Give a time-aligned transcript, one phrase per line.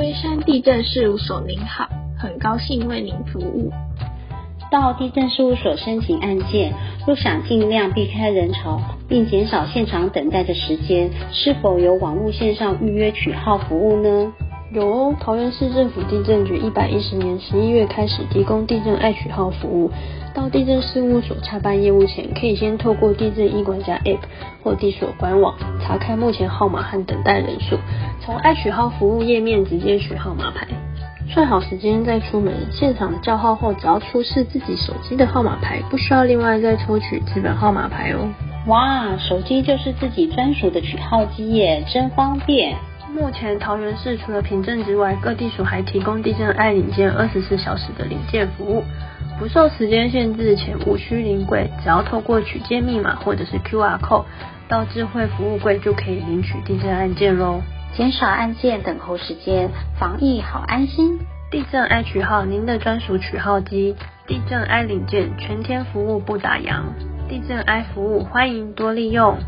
[0.00, 1.86] 龟山地震事务所您好，
[2.18, 3.70] 很高兴为您服务。
[4.70, 6.72] 到地震事务所申请案件，
[7.06, 14.32] 若想尽量避开人潮，并减少现场等待的时间，是否有网络线上预约取号服务呢？
[14.72, 19.90] 有哦，桃园市政府地震局一百一十年十一月开始提供地震爱取号服务。
[20.32, 24.20] 到地震事务所查办业务前，可以先透过地震一管家 App
[24.62, 27.76] 或地所官网查看目前号码和等待人数，
[28.20, 30.66] 从爱取号服务页面直接取号码牌，
[31.28, 32.54] 算好时间再出门。
[32.70, 38.28] 现场叫号后，只要出示自己手机的号码牌，不需要另外再抽取纸本号码牌哦。
[38.66, 42.76] 哇，手机就是自己专属的取号机耶，真方便。
[43.12, 48.84] 目前桃园市除了凭证之外，各地所还提供地震爱领件二十四小时的领件服务，
[49.40, 54.26] 不受时间限制，且无需临柜，只要透过取件密码或者是 QR code
[54.68, 57.62] 到智慧服务柜就可以领取地震案件喽，
[57.96, 61.18] 减少案件等候时间，防疫好安心。
[61.50, 66.82] 地震爱取号，您的专属取号机，地震爱领件，全天服务不打烊，
[67.26, 69.38] 地震爱服务，欢迎多利用。